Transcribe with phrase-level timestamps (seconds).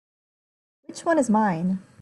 [0.87, 1.81] Which one is mine?